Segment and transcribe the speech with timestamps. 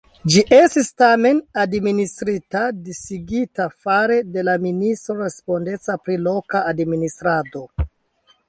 [0.33, 7.67] Ĝi estis tamen, administrita disigita fare de la ministro respondeca pri la loka administrado.